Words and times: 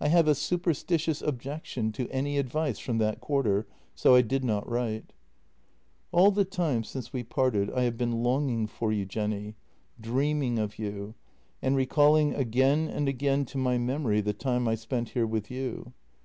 I 0.00 0.06
have 0.06 0.28
a 0.28 0.36
superstitious 0.36 1.20
objection 1.20 1.90
to 1.90 2.08
any 2.12 2.38
advice 2.38 2.78
from 2.78 2.98
that 2.98 3.20
quarter, 3.20 3.66
so 3.92 4.14
I 4.14 4.22
did 4.22 4.44
not 4.44 4.70
write." 4.70 5.12
All 6.12 6.30
the 6.30 6.44
time 6.44 6.84
since 6.84 7.12
we 7.12 7.24
parted 7.24 7.68
I 7.72 7.82
have 7.82 7.98
been 7.98 8.22
longing 8.22 8.68
for 8.68 8.92
you, 8.92 9.04
Jenny, 9.04 9.56
dreaming 10.00 10.60
of 10.60 10.78
you, 10.78 11.16
and 11.60 11.74
recalling 11.74 12.36
again 12.36 12.86
and 12.86 13.08
again 13.08 13.44
to 13.46 13.58
my 13.58 13.78
memory 13.78 14.20
the 14.20 14.32
time 14.32 14.68
I 14.68 14.76
spent 14.76 15.08
here 15.08 15.26
with 15.26 15.50
you. 15.50 15.92